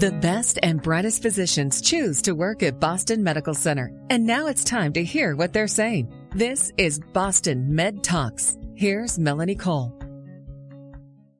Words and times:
The 0.00 0.12
best 0.12 0.58
and 0.62 0.80
brightest 0.80 1.20
physicians 1.20 1.82
choose 1.82 2.22
to 2.22 2.32
work 2.32 2.62
at 2.62 2.80
Boston 2.80 3.22
Medical 3.22 3.52
Center. 3.52 3.92
And 4.08 4.26
now 4.26 4.46
it's 4.46 4.64
time 4.64 4.94
to 4.94 5.04
hear 5.04 5.36
what 5.36 5.52
they're 5.52 5.68
saying. 5.68 6.10
This 6.34 6.72
is 6.78 7.02
Boston 7.12 7.74
Med 7.74 8.02
Talks. 8.02 8.56
Here's 8.74 9.18
Melanie 9.18 9.56
Cole. 9.56 9.94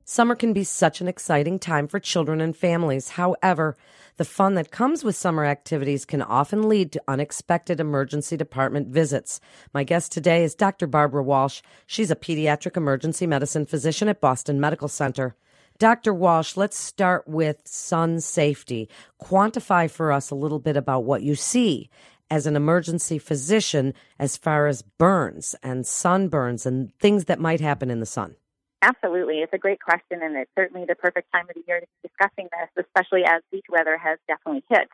Summer 0.05 0.35
can 0.35 0.53
be 0.53 0.63
such 0.63 1.01
an 1.01 1.07
exciting 1.07 1.57
time 1.57 1.87
for 1.87 1.99
children 1.99 2.39
and 2.39 2.55
families. 2.55 3.09
However, 3.09 3.77
the 4.17 4.25
fun 4.25 4.53
that 4.53 4.69
comes 4.69 5.03
with 5.03 5.15
summer 5.15 5.43
activities 5.43 6.05
can 6.05 6.21
often 6.21 6.69
lead 6.69 6.91
to 6.91 7.01
unexpected 7.07 7.79
emergency 7.79 8.37
department 8.37 8.89
visits. 8.89 9.41
My 9.73 9.83
guest 9.83 10.11
today 10.11 10.43
is 10.43 10.53
Dr. 10.53 10.85
Barbara 10.85 11.23
Walsh. 11.23 11.63
She's 11.87 12.11
a 12.11 12.15
pediatric 12.15 12.77
emergency 12.77 13.25
medicine 13.25 13.65
physician 13.65 14.07
at 14.07 14.21
Boston 14.21 14.59
Medical 14.59 14.87
Center. 14.87 15.35
Dr. 15.81 16.13
Walsh, 16.13 16.57
let's 16.57 16.77
start 16.77 17.27
with 17.27 17.63
sun 17.65 18.19
safety. 18.19 18.87
Quantify 19.19 19.89
for 19.89 20.11
us 20.11 20.29
a 20.29 20.35
little 20.35 20.59
bit 20.59 20.77
about 20.77 21.05
what 21.05 21.23
you 21.23 21.33
see 21.33 21.89
as 22.29 22.45
an 22.45 22.55
emergency 22.55 23.17
physician 23.17 23.95
as 24.19 24.37
far 24.37 24.67
as 24.67 24.83
burns 24.83 25.55
and 25.63 25.83
sunburns 25.83 26.67
and 26.67 26.93
things 26.99 27.25
that 27.25 27.39
might 27.39 27.61
happen 27.61 27.89
in 27.89 27.99
the 27.99 28.05
sun. 28.05 28.35
Absolutely. 28.83 29.39
It's 29.39 29.53
a 29.53 29.57
great 29.57 29.81
question, 29.81 30.19
and 30.21 30.35
it's 30.35 30.51
certainly 30.55 30.85
the 30.87 30.93
perfect 30.93 31.31
time 31.33 31.47
of 31.49 31.55
the 31.55 31.63
year 31.67 31.79
to 31.79 31.87
be 31.87 32.09
discussing 32.09 32.47
this, 32.51 32.85
especially 32.85 33.23
as 33.25 33.41
beach 33.51 33.65
weather 33.67 33.97
has 33.97 34.19
definitely 34.27 34.63
hit. 34.69 34.87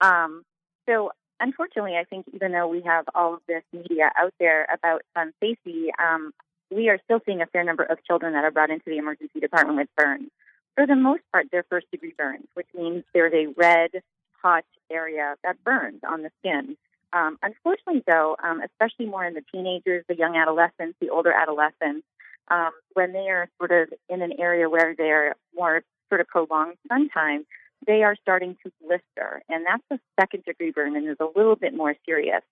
Um, 0.00 0.44
so, 0.88 1.10
unfortunately, 1.38 1.98
I 2.00 2.04
think 2.04 2.24
even 2.32 2.52
though 2.52 2.66
we 2.66 2.80
have 2.86 3.04
all 3.14 3.34
of 3.34 3.40
this 3.46 3.62
media 3.74 4.10
out 4.18 4.32
there 4.40 4.66
about 4.72 5.02
sun 5.14 5.34
safety, 5.38 5.90
um, 6.02 6.32
we 6.70 6.88
are 6.88 6.98
still 7.04 7.20
seeing 7.26 7.42
a 7.42 7.46
fair 7.46 7.64
number 7.64 7.82
of 7.82 8.02
children 8.04 8.32
that 8.34 8.44
are 8.44 8.50
brought 8.50 8.70
into 8.70 8.84
the 8.86 8.98
emergency 8.98 9.40
department 9.40 9.78
with 9.78 9.88
burns. 9.96 10.30
For 10.74 10.86
the 10.86 10.96
most 10.96 11.22
part, 11.32 11.46
they're 11.50 11.64
first 11.68 11.90
degree 11.90 12.14
burns, 12.16 12.46
which 12.54 12.68
means 12.74 13.04
there's 13.12 13.34
a 13.34 13.52
red, 13.56 13.90
hot 14.42 14.64
area 14.90 15.34
that 15.44 15.62
burns 15.64 16.00
on 16.08 16.22
the 16.22 16.30
skin. 16.40 16.76
Um, 17.12 17.38
unfortunately, 17.42 18.02
though, 18.06 18.36
um, 18.42 18.62
especially 18.62 19.06
more 19.06 19.24
in 19.24 19.34
the 19.34 19.42
teenagers, 19.52 20.04
the 20.08 20.16
young 20.16 20.36
adolescents, 20.36 20.96
the 21.00 21.10
older 21.10 21.32
adolescents, 21.32 22.06
um, 22.48 22.70
when 22.94 23.12
they 23.12 23.28
are 23.28 23.48
sort 23.58 23.72
of 23.72 23.88
in 24.08 24.22
an 24.22 24.32
area 24.38 24.68
where 24.68 24.94
they're 24.96 25.34
more 25.54 25.82
sort 26.08 26.20
of 26.20 26.28
prolonged 26.28 26.76
sun 26.88 27.08
time, 27.08 27.46
they 27.86 28.02
are 28.02 28.16
starting 28.20 28.56
to 28.62 28.72
blister. 28.82 29.42
And 29.48 29.64
that's 29.66 29.82
a 29.90 29.98
second 30.20 30.44
degree 30.44 30.70
burn 30.70 30.96
and 30.96 31.08
is 31.08 31.16
a 31.20 31.28
little 31.36 31.56
bit 31.56 31.74
more 31.74 31.94
serious. 32.06 32.42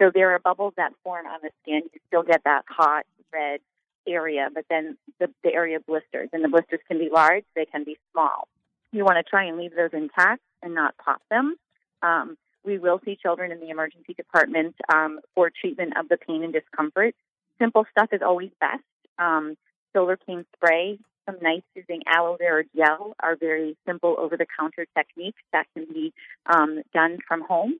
So 0.00 0.10
there 0.12 0.32
are 0.32 0.38
bubbles 0.38 0.74
that 0.76 0.92
form 1.02 1.26
on 1.26 1.40
the 1.42 1.50
skin. 1.62 1.82
You 1.92 2.00
still 2.08 2.22
get 2.22 2.42
that 2.44 2.64
hot, 2.68 3.04
red 3.40 3.60
area, 4.06 4.44
but 4.56 4.64
then 4.72 4.84
the, 5.20 5.28
the 5.44 5.52
area 5.60 5.78
blisters, 5.90 6.28
and 6.32 6.42
the 6.44 6.48
blisters 6.48 6.80
can 6.88 6.98
be 6.98 7.08
large, 7.20 7.44
they 7.54 7.66
can 7.74 7.82
be 7.84 7.96
small. 8.12 8.48
You 8.92 9.04
want 9.04 9.18
to 9.20 9.28
try 9.28 9.44
and 9.48 9.56
leave 9.58 9.74
those 9.80 9.90
intact 9.92 10.42
and 10.62 10.72
not 10.74 10.92
pop 11.04 11.20
them. 11.34 11.56
Um, 12.02 12.36
we 12.64 12.78
will 12.78 13.00
see 13.04 13.16
children 13.24 13.52
in 13.52 13.60
the 13.60 13.70
emergency 13.70 14.14
department 14.14 14.74
um, 14.92 15.12
for 15.34 15.50
treatment 15.60 15.92
of 15.98 16.08
the 16.08 16.18
pain 16.26 16.42
and 16.42 16.52
discomfort. 16.52 17.14
Simple 17.58 17.84
stuff 17.90 18.08
is 18.12 18.22
always 18.22 18.50
best. 18.60 18.88
Um, 19.18 19.56
Solarcaine 19.94 20.44
spray, 20.54 20.98
some 21.26 21.36
nice 21.42 21.62
using 21.74 22.02
aloe 22.06 22.36
vera 22.38 22.64
gel 22.76 23.14
are 23.20 23.36
very 23.36 23.76
simple 23.86 24.16
over 24.18 24.36
the 24.36 24.46
counter 24.58 24.86
techniques 24.96 25.42
that 25.52 25.66
can 25.74 25.86
be 25.92 26.12
um, 26.46 26.82
done 26.92 27.18
from 27.26 27.42
home. 27.42 27.74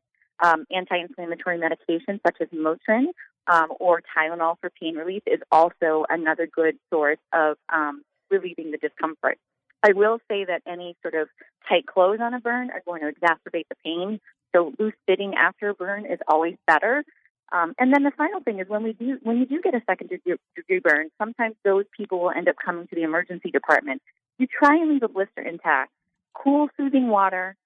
Um, 0.45 0.67
anti-inflammatory 0.71 1.59
medications 1.59 2.21
such 2.27 2.37
as 2.43 2.49
Motrin 2.49 3.07
um, 3.49 3.69
or 3.79 4.03
Tylenol 4.17 4.57
for 4.61 4.71
pain 4.71 4.97
relief 4.97 5.23
is 5.27 5.41
also 5.51 6.05
another 6.09 6.47
good 6.47 6.77
source 6.91 7.19
of 7.33 7.57
um, 7.73 8.03
relieving 8.31 8.71
the 8.71 8.79
discomfort. 8.79 9.39
I 9.83 9.93
will 9.93 10.19
say 10.29 10.45
that 10.45 10.63
any 10.67 10.97
sort 11.03 11.15
of 11.15 11.29
tight 11.69 11.87
clothes 11.87 12.19
on 12.21 12.35
a 12.35 12.41
burn 12.41 12.71
are 12.71 12.83
going 12.85 13.03
to 13.03 13.13
exacerbate 13.13 13.67
the 13.69 13.77
pain. 13.85 14.21
So 14.55 14.73
loose 14.79 14.95
fitting 15.07 15.35
after 15.35 15.69
a 15.69 15.75
burn 15.75 16.07
is 16.07 16.19
always 16.27 16.57
better. 16.67 17.05
Um, 17.53 17.75
and 17.79 17.93
then 17.95 18.03
the 18.03 18.11
final 18.11 18.41
thing 18.41 18.59
is 18.59 18.69
when 18.69 18.83
we 18.83 18.93
do 18.93 19.19
when 19.23 19.39
you 19.39 19.47
do 19.47 19.61
get 19.63 19.75
a 19.75 19.83
second 19.87 20.11
degree 20.11 20.81
burn, 20.81 21.11
sometimes 21.19 21.55
those 21.65 21.85
people 21.97 22.19
will 22.19 22.31
end 22.31 22.49
up 22.49 22.57
coming 22.65 22.89
to 22.89 22.95
the 22.95 23.03
emergency 23.03 23.51
department. 23.51 24.03
You 24.39 24.47
try 24.47 24.77
and 24.77 24.91
leave 24.91 25.03
a 25.05 25.09
blister 25.09 25.43
intact. 25.43 25.93
Cool, 26.35 26.69
soothing 26.77 27.09
water, 27.09 27.57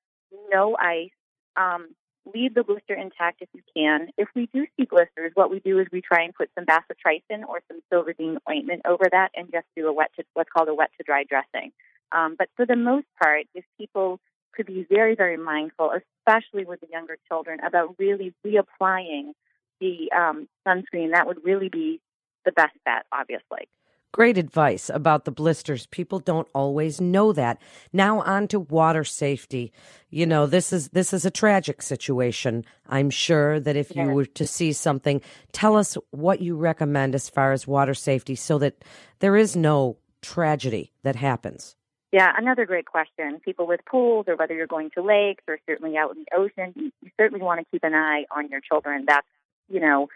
no 0.53 0.77
ice. 0.77 1.11
Um, 1.57 1.89
leave 2.35 2.55
the 2.55 2.65
blister 2.65 2.95
intact 2.95 3.43
if 3.43 3.49
you 3.53 3.63
can. 3.77 4.09
If 4.17 4.29
we 4.35 4.49
do 4.53 4.67
see 4.77 4.85
blisters, 4.85 5.33
what 5.35 5.51
we 5.51 5.61
do 5.61 5.79
is 5.79 5.87
we 5.93 6.01
try 6.01 6.23
and 6.23 6.35
put 6.35 6.51
some 6.55 6.67
bacitracin 6.67 7.47
or 7.49 7.61
some 7.69 7.81
Silvadene 7.93 8.39
ointment 8.49 8.83
over 8.87 9.05
that 9.11 9.31
and 9.35 9.51
just 9.53 9.67
do 9.77 9.87
a 9.89 9.93
wet 9.93 10.11
to 10.17 10.25
what's 10.35 10.51
called 10.51 10.69
a 10.69 10.75
wet 10.75 10.91
to 10.99 11.05
dry 11.05 11.25
dressing. 11.25 11.73
Um, 12.13 12.37
but 12.39 12.49
for 12.57 12.67
the 12.67 12.77
most 12.77 13.07
part, 13.23 13.47
if 13.55 13.65
people 13.79 14.21
could 14.53 14.67
be 14.67 14.87
very, 14.89 15.15
very 15.15 15.37
mindful, 15.37 15.93
especially 15.93 16.65
with 16.65 16.81
the 16.81 16.89
younger 16.91 17.17
children, 17.29 17.61
about 17.61 17.95
really 17.99 18.35
reapplying 18.45 19.33
the 19.81 20.11
um, 20.17 20.49
sunscreen, 20.67 21.13
that 21.13 21.27
would 21.27 21.45
really 21.45 21.69
be 21.69 22.01
the 22.45 22.53
best 22.53 22.75
bet, 22.85 23.07
obviously. 23.13 23.69
Great 24.13 24.37
advice 24.37 24.91
about 24.93 25.25
the 25.25 25.31
blisters. 25.31 25.87
People 25.87 26.19
don't 26.19 26.49
always 26.53 27.01
know 27.01 27.33
that. 27.33 27.63
Now 27.93 28.23
on 28.23 28.49
to 28.49 28.59
water 28.59 29.05
safety. 29.05 29.73
You 30.11 30.27
know, 30.27 30.47
this 30.47 30.73
is 30.73 30.89
this 30.89 31.13
is 31.13 31.25
a 31.25 31.31
tragic 31.31 31.81
situation. 31.81 32.65
I'm 32.89 33.11
sure 33.11 33.61
that 33.61 33.77
if 33.77 33.95
you 33.95 34.07
were 34.07 34.27
to 34.27 34.47
see 34.47 34.73
something, 34.73 35.23
tell 35.53 35.77
us 35.77 35.97
what 36.11 36.41
you 36.41 36.57
recommend 36.57 37.15
as 37.15 37.29
far 37.29 37.53
as 37.53 37.69
water 37.69 37.95
safety 37.95 38.35
so 38.35 38.59
that 38.59 38.85
there 39.21 39.37
is 39.37 39.55
no 39.55 39.97
tragedy 40.23 40.93
that 41.05 41.15
happens. 41.15 41.77
Yeah, 42.13 42.33
another 42.37 42.67
great 42.67 42.87
question. 42.87 43.41
People 43.45 43.69
with 43.69 43.85
pools 43.85 44.25
or 44.27 44.35
whether 44.35 44.55
you're 44.55 44.67
going 44.67 44.91
to 44.97 45.03
lakes 45.03 45.45
or 45.47 45.59
certainly 45.67 45.97
out 45.97 46.17
in 46.17 46.25
the 46.25 46.37
ocean, 46.37 46.75
you 46.77 47.11
certainly 47.17 47.45
want 47.45 47.61
to 47.61 47.67
keep 47.71 47.85
an 47.85 47.95
eye 47.95 48.25
on 48.35 48.49
your 48.49 48.61
children. 48.61 49.05
That's, 49.07 49.27
you 49.69 49.79
know, 49.79 50.09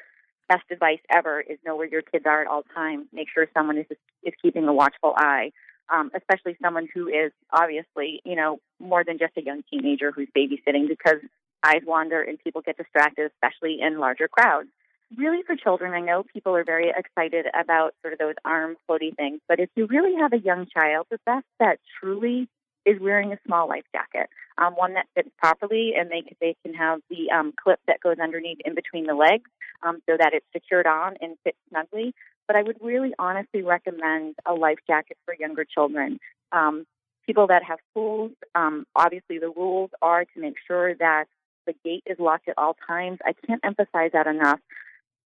best 0.49 0.65
advice 0.71 1.00
ever 1.15 1.41
is 1.41 1.59
know 1.65 1.77
where 1.77 1.88
your 1.88 2.03
kids 2.03 2.25
are 2.27 2.43
at 2.43 2.47
all 2.47 2.62
times. 2.75 3.06
Make 3.12 3.28
sure 3.32 3.47
someone 3.55 3.78
is 3.78 3.87
is 4.22 4.34
keeping 4.41 4.66
a 4.66 4.72
watchful 4.72 5.15
eye, 5.16 5.53
um, 5.93 6.10
especially 6.15 6.56
someone 6.62 6.88
who 6.93 7.09
is 7.09 7.32
obviously 7.53 8.21
you 8.25 8.37
know 8.37 8.59
more 8.78 9.04
than 9.04 9.19
just 9.19 9.37
a 9.37 9.43
young 9.43 9.62
teenager 9.71 10.12
who's 10.12 10.28
babysitting 10.37 10.88
because 10.88 11.21
eyes 11.65 11.83
wander 11.87 12.22
and 12.22 12.38
people 12.38 12.60
get 12.60 12.77
distracted, 12.77 13.31
especially 13.33 13.78
in 13.81 13.99
larger 13.99 14.28
crowds. 14.28 14.69
Really, 15.16 15.43
for 15.47 15.54
children, 15.54 15.93
I 15.93 16.00
know 16.00 16.25
people 16.25 16.56
are 16.56 16.65
very 16.65 16.93
excited 16.94 17.47
about 17.59 17.94
sort 18.03 18.12
of 18.12 18.19
those 18.19 18.34
arm 18.44 18.77
floaty 18.88 19.15
things, 19.15 19.41
but 19.49 19.60
if 19.60 19.69
you 19.77 19.87
really 19.87 20.15
have 20.21 20.33
a 20.33 20.38
young 20.38 20.66
child, 20.66 21.06
the 21.10 21.19
best 21.25 21.47
bet 21.59 21.78
truly 22.00 22.49
is 22.84 23.00
wearing 23.00 23.33
a 23.33 23.39
small 23.47 23.69
life 23.69 23.84
jacket, 23.93 24.28
um, 24.59 24.75
one 24.75 24.95
that 24.95 25.06
fits 25.15 25.31
properly, 25.39 25.93
and 25.99 26.11
they 26.11 26.22
they 26.41 26.56
can 26.65 26.75
have 26.75 27.00
the 27.11 27.31
um, 27.31 27.53
clip 27.62 27.81
that 27.87 28.00
goes 28.00 28.17
underneath 28.22 28.59
in 28.65 28.75
between 28.75 29.06
the 29.06 29.15
legs, 29.15 29.50
um, 29.83 30.00
so 30.09 30.17
that 30.19 30.33
it's 30.34 30.47
secured 30.53 30.87
on 30.87 31.15
and 31.21 31.37
fits 31.45 31.59
snugly. 31.71 32.15
But 32.47 32.56
I 32.56 32.62
would 32.62 32.77
really 32.81 33.15
honestly 33.19 33.62
recommend 33.62 34.37
a 34.47 34.53
life 34.53 34.78
jacket 34.87 35.17
for 35.25 35.34
younger 35.34 35.65
children. 35.65 36.19
Um, 36.53 36.87
people 37.27 37.47
that 37.47 37.62
have 37.65 37.78
pools, 37.95 38.33
um, 38.55 38.87
obviously 38.95 39.39
the 39.39 39.49
rules 39.49 39.91
are 40.03 40.25
to 40.25 40.41
make 40.41 40.56
sure 40.66 40.95
that 40.95 41.25
the 41.66 41.75
gate 41.84 42.03
is 42.06 42.19
locked 42.19 42.49
at 42.49 42.59
all 42.59 42.77
times. 42.87 43.19
I 43.25 43.33
can't 43.47 43.65
emphasize 43.65 44.11
that 44.12 44.27
enough. 44.27 44.61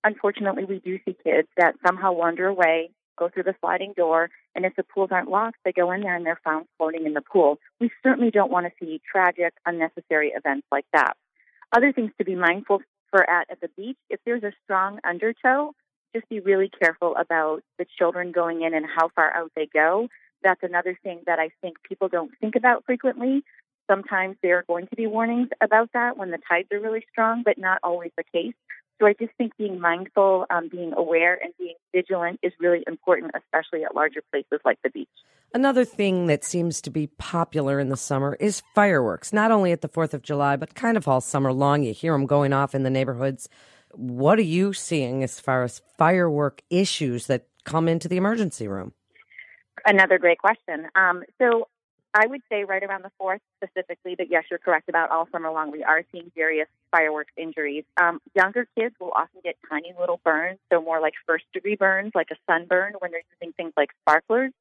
Unfortunately, 0.04 0.64
we 0.64 0.78
do 0.78 0.98
see 1.04 1.16
kids 1.25 1.48
that 1.56 1.75
somehow 1.84 2.12
wander 2.12 2.46
away, 2.46 2.90
go 3.18 3.28
through 3.28 3.44
the 3.44 3.54
sliding 3.60 3.92
door, 3.96 4.30
and 4.54 4.64
if 4.64 4.76
the 4.76 4.82
pools 4.82 5.10
aren't 5.12 5.30
locked, 5.30 5.58
they 5.64 5.72
go 5.72 5.90
in 5.92 6.02
there 6.02 6.16
and 6.16 6.24
they're 6.24 6.40
found 6.44 6.66
floating 6.76 7.06
in 7.06 7.14
the 7.14 7.20
pool. 7.20 7.58
We 7.80 7.90
certainly 8.02 8.30
don't 8.30 8.50
want 8.50 8.66
to 8.66 8.72
see 8.80 9.00
tragic, 9.10 9.54
unnecessary 9.66 10.32
events 10.34 10.66
like 10.70 10.86
that. 10.92 11.16
Other 11.74 11.92
things 11.92 12.12
to 12.18 12.24
be 12.24 12.34
mindful 12.34 12.80
for 13.10 13.28
at, 13.28 13.50
at 13.50 13.60
the 13.60 13.68
beach, 13.76 13.98
if 14.10 14.20
there's 14.24 14.42
a 14.42 14.52
strong 14.64 15.00
undertow, 15.04 15.72
just 16.14 16.28
be 16.28 16.40
really 16.40 16.70
careful 16.70 17.14
about 17.16 17.62
the 17.78 17.86
children 17.98 18.32
going 18.32 18.62
in 18.62 18.74
and 18.74 18.86
how 18.86 19.10
far 19.14 19.32
out 19.34 19.50
they 19.54 19.66
go. 19.66 20.08
That's 20.42 20.62
another 20.62 20.98
thing 21.02 21.20
that 21.26 21.38
I 21.38 21.50
think 21.60 21.76
people 21.82 22.08
don't 22.08 22.30
think 22.40 22.56
about 22.56 22.84
frequently. 22.86 23.42
Sometimes 23.90 24.37
there 24.43 24.58
are 24.58 24.64
going 24.66 24.87
to 24.88 24.96
be 24.96 25.06
warnings 25.06 25.48
about 25.60 25.90
that 25.94 26.16
when 26.16 26.31
the 26.31 26.38
tides 26.48 26.69
are 26.72 26.81
really 26.81 27.04
strong, 27.10 27.43
but 27.44 27.58
not 27.58 27.78
always 27.82 28.12
the 28.16 28.25
case. 28.25 28.54
So 28.98 29.06
I 29.06 29.12
just 29.12 29.32
think 29.38 29.56
being 29.56 29.80
mindful, 29.80 30.46
um, 30.50 30.68
being 30.68 30.92
aware, 30.96 31.38
and 31.40 31.52
being 31.58 31.76
vigilant 31.94 32.40
is 32.42 32.52
really 32.58 32.82
important, 32.86 33.32
especially 33.36 33.84
at 33.84 33.94
larger 33.94 34.22
places 34.32 34.60
like 34.64 34.78
the 34.82 34.90
beach. 34.90 35.08
Another 35.54 35.84
thing 35.84 36.26
that 36.26 36.44
seems 36.44 36.80
to 36.82 36.90
be 36.90 37.06
popular 37.06 37.78
in 37.78 37.88
the 37.88 37.96
summer 37.96 38.36
is 38.40 38.62
fireworks, 38.74 39.32
not 39.32 39.50
only 39.50 39.72
at 39.72 39.80
the 39.80 39.88
4th 39.88 40.14
of 40.14 40.22
July, 40.22 40.56
but 40.56 40.74
kind 40.74 40.96
of 40.96 41.06
all 41.06 41.20
summer 41.20 41.52
long. 41.52 41.84
You 41.84 41.94
hear 41.94 42.12
them 42.12 42.26
going 42.26 42.52
off 42.52 42.74
in 42.74 42.82
the 42.82 42.90
neighborhoods. 42.90 43.48
What 43.92 44.38
are 44.38 44.42
you 44.42 44.72
seeing 44.72 45.22
as 45.22 45.40
far 45.40 45.62
as 45.62 45.80
firework 45.96 46.62
issues 46.68 47.28
that 47.28 47.46
come 47.64 47.88
into 47.88 48.08
the 48.08 48.16
emergency 48.16 48.68
room? 48.68 48.92
Another 49.86 50.18
great 50.18 50.38
question. 50.38 50.88
Um, 50.96 51.22
so 51.40 51.68
I 52.14 52.26
would 52.26 52.40
say 52.50 52.64
right 52.64 52.82
around 52.82 53.05
the 53.05 53.10
4th 53.20 53.40
specifically, 53.62 54.14
but 54.16 54.31
yes, 54.31 54.44
you're 54.50 54.58
correct 54.58 54.88
about 54.88 55.10
all 55.10 55.28
summer 55.31 55.50
long. 55.50 55.70
We 55.70 55.84
are 55.84 56.02
seeing 56.10 56.31
various 56.34 56.69
fireworks 56.90 57.32
injuries. 57.37 57.84
Um, 58.00 58.20
younger 58.34 58.66
kids 58.76 58.94
will 58.99 59.12
often 59.14 59.40
get 59.44 59.56
tiny 59.69 59.93
little 59.99 60.20
burns, 60.25 60.58
so 60.72 60.81
more 60.81 61.00
like 61.00 61.14
first 61.26 61.44
degree 61.52 61.76
burns, 61.76 62.12
like 62.14 62.28
a 62.31 62.37
sunburn 62.50 62.94
when 62.99 63.10
they're 63.10 63.22
using 63.40 63.52
things 63.52 63.72
like 63.76 63.90
sparklers. 64.02 64.52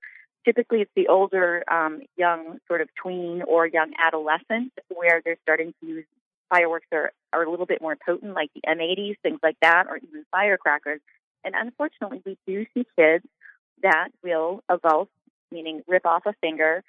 typically 0.45 0.81
it's 0.81 0.91
the 0.95 1.07
older 1.07 1.63
um, 1.71 2.01
young 2.17 2.57
sort 2.67 2.81
of 2.81 2.89
tween 3.01 3.41
or 3.43 3.65
young 3.65 3.93
adolescent 3.97 4.73
where 4.93 5.21
they're 5.23 5.37
starting 5.43 5.73
to 5.79 5.87
use 5.87 6.05
fireworks 6.49 6.87
are, 6.91 7.11
are 7.33 7.43
a 7.43 7.49
little 7.49 7.65
bit 7.65 7.81
more 7.81 7.95
potent, 7.95 8.33
like 8.33 8.49
the 8.53 8.61
M80s, 8.67 9.15
things 9.23 9.39
like 9.41 9.57
that, 9.61 9.85
or 9.87 9.97
even 9.97 10.25
firecrackers. 10.31 11.01
And 11.43 11.55
unfortunately, 11.55 12.21
we 12.25 12.37
do 12.45 12.65
see 12.73 12.85
kids 12.97 13.25
that 13.83 14.09
will 14.23 14.63
avulse, 14.69 15.07
meaning 15.51 15.81
rip 15.87 16.05
off 16.05 16.25
a 16.25 16.33
finger, 16.41 16.83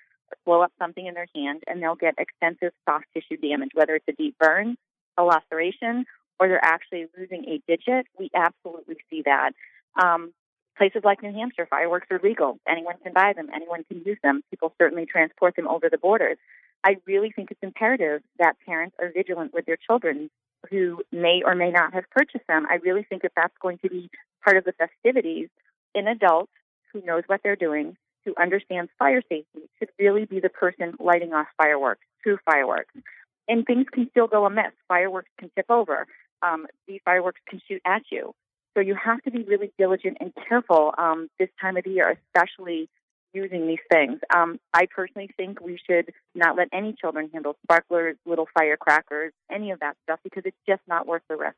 blow 0.44 0.62
up 0.62 0.72
something 0.78 1.06
in 1.06 1.14
their 1.14 1.28
hand, 1.34 1.62
and 1.66 1.82
they'll 1.82 1.94
get 1.94 2.14
extensive 2.18 2.72
soft 2.88 3.06
tissue 3.14 3.36
damage, 3.36 3.70
whether 3.74 3.94
it's 3.94 4.08
a 4.08 4.12
deep 4.12 4.36
burn, 4.38 4.76
a 5.16 5.24
laceration, 5.24 6.04
or 6.38 6.48
they're 6.48 6.64
actually 6.64 7.06
losing 7.18 7.44
a 7.48 7.60
digit. 7.66 8.06
We 8.18 8.30
absolutely 8.34 8.96
see 9.10 9.22
that. 9.24 9.52
Um, 10.00 10.32
places 10.76 11.02
like 11.04 11.22
New 11.22 11.32
Hampshire, 11.32 11.66
fireworks 11.68 12.06
are 12.10 12.20
legal. 12.22 12.58
Anyone 12.68 12.94
can 13.02 13.12
buy 13.12 13.32
them, 13.34 13.48
anyone 13.54 13.84
can 13.90 14.02
use 14.04 14.18
them. 14.22 14.42
People 14.50 14.72
certainly 14.80 15.06
transport 15.06 15.56
them 15.56 15.68
over 15.68 15.88
the 15.90 15.98
borders. 15.98 16.38
I 16.84 16.96
really 17.06 17.32
think 17.32 17.50
it's 17.50 17.62
imperative 17.62 18.22
that 18.38 18.56
parents 18.64 18.96
are 19.00 19.10
vigilant 19.12 19.52
with 19.52 19.66
their 19.66 19.76
children 19.76 20.30
who 20.70 21.02
may 21.12 21.42
or 21.44 21.54
may 21.54 21.70
not 21.70 21.94
have 21.94 22.04
purchased 22.10 22.46
them. 22.48 22.66
I 22.70 22.76
really 22.76 23.02
think 23.02 23.22
that 23.22 23.32
that's 23.34 23.54
going 23.60 23.78
to 23.78 23.88
be 23.88 24.10
part 24.44 24.56
of 24.56 24.64
the 24.64 24.72
festivities. 24.72 25.48
An 25.94 26.06
adult 26.06 26.48
who 26.92 27.02
knows 27.04 27.24
what 27.26 27.40
they're 27.42 27.56
doing, 27.56 27.96
who 28.28 28.34
understands 28.40 28.90
fire 28.98 29.22
safety, 29.22 29.62
should 29.78 29.88
really 29.98 30.26
be 30.26 30.38
the 30.38 30.50
person 30.50 30.94
lighting 31.00 31.32
off 31.32 31.46
fireworks, 31.56 32.04
true 32.22 32.38
fireworks. 32.44 32.92
And 33.48 33.64
things 33.64 33.86
can 33.90 34.08
still 34.10 34.26
go 34.26 34.44
amiss. 34.44 34.72
Fireworks 34.86 35.30
can 35.38 35.50
tip 35.56 35.66
over. 35.70 36.06
Um, 36.42 36.66
these 36.86 37.00
fireworks 37.04 37.40
can 37.48 37.60
shoot 37.66 37.80
at 37.86 38.02
you. 38.12 38.34
So 38.74 38.80
you 38.80 38.94
have 39.02 39.22
to 39.22 39.30
be 39.30 39.42
really 39.44 39.72
diligent 39.78 40.18
and 40.20 40.32
careful 40.48 40.94
um, 40.98 41.30
this 41.38 41.48
time 41.60 41.78
of 41.78 41.84
the 41.84 41.90
year, 41.90 42.18
especially 42.26 42.90
using 43.32 43.66
these 43.66 43.78
things. 43.90 44.20
Um, 44.34 44.60
I 44.74 44.86
personally 44.86 45.30
think 45.36 45.60
we 45.60 45.80
should 45.88 46.12
not 46.34 46.56
let 46.56 46.68
any 46.72 46.94
children 47.00 47.30
handle 47.32 47.56
sparklers, 47.64 48.16
little 48.26 48.48
firecrackers, 48.58 49.32
any 49.50 49.70
of 49.70 49.80
that 49.80 49.96
stuff 50.04 50.20
because 50.22 50.42
it's 50.44 50.56
just 50.68 50.82
not 50.86 51.06
worth 51.06 51.22
the 51.28 51.36
risk. 51.36 51.56